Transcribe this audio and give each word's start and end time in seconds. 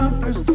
jumpers 0.00 0.49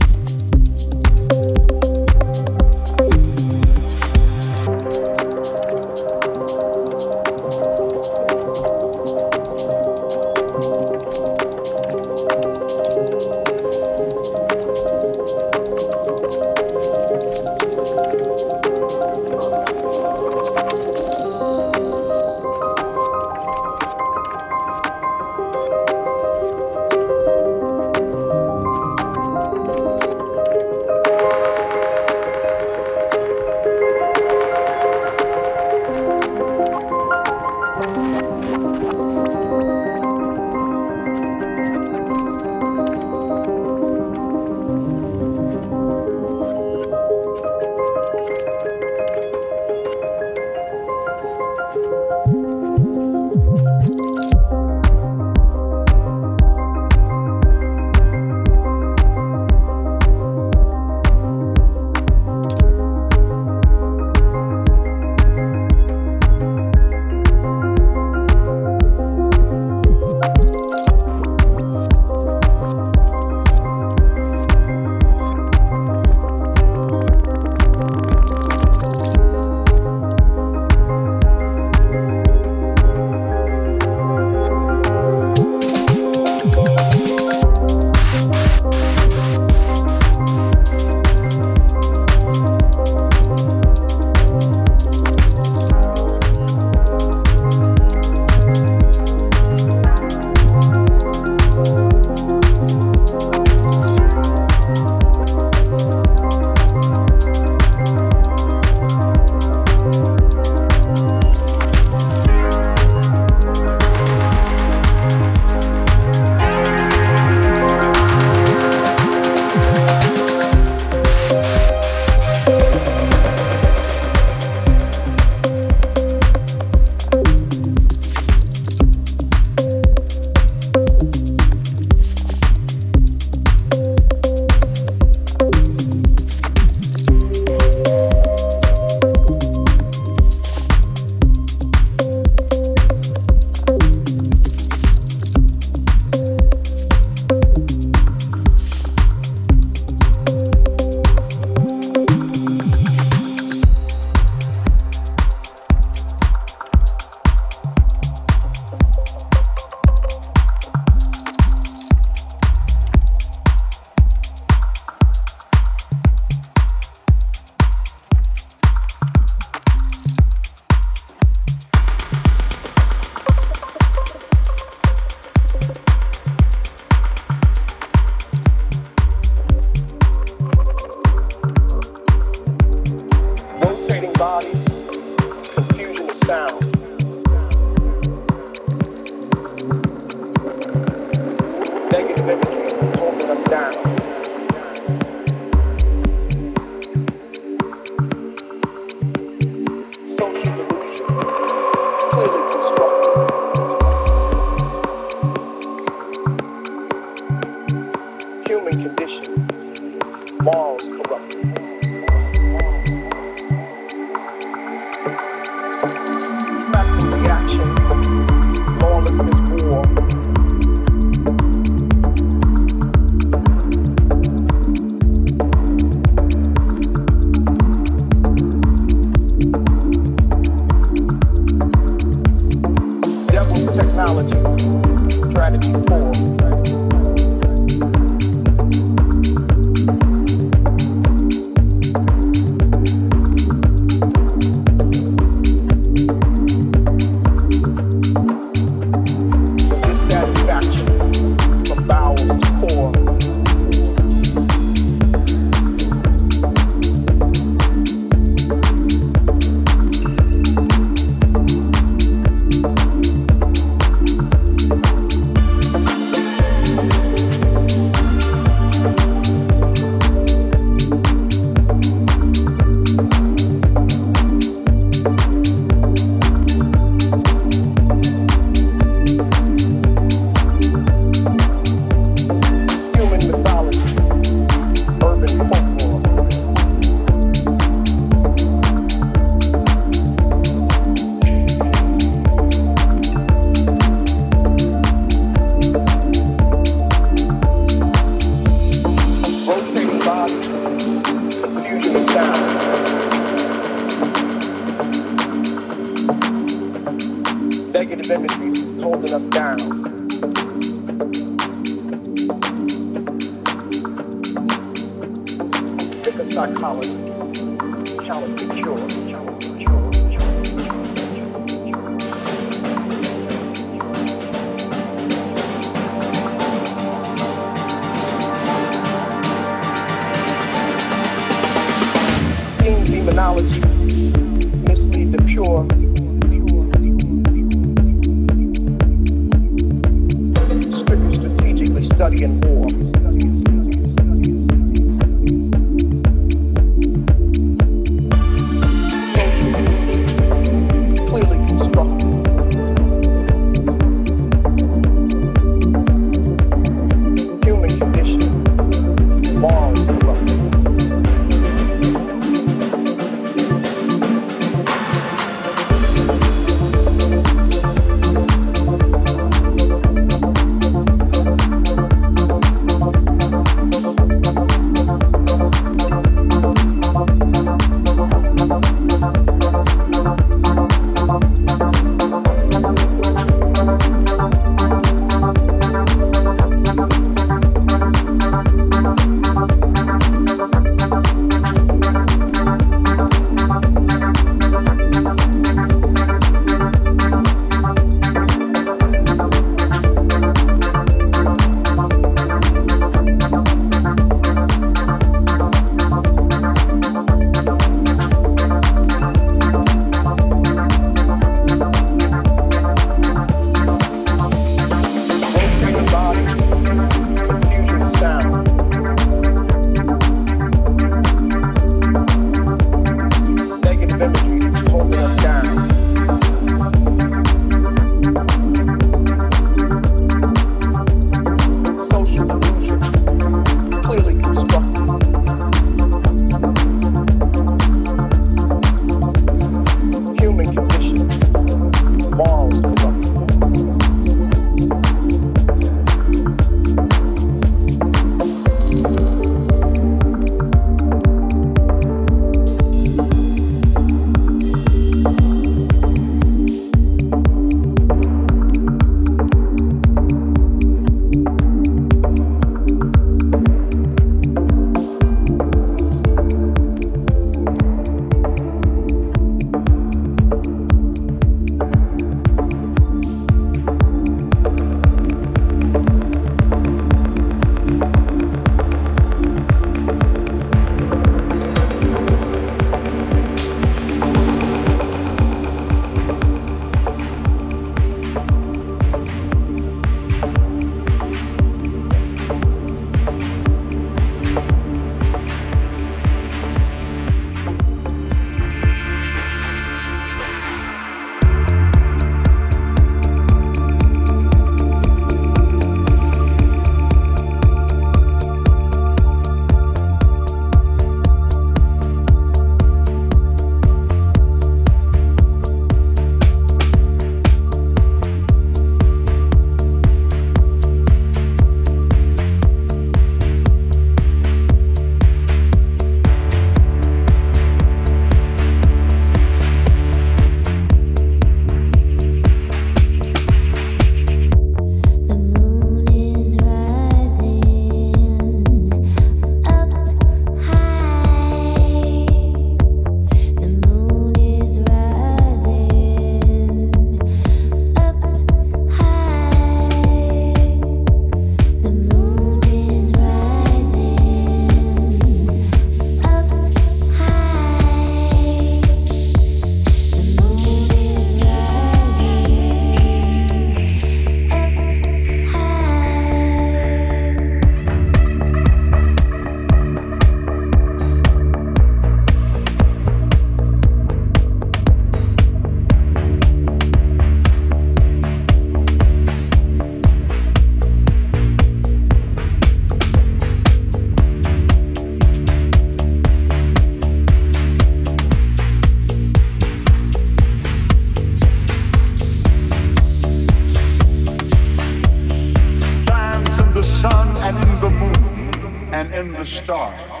the 599.21 599.27
star. 599.27 600.00